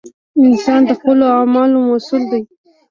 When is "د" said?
0.89-0.91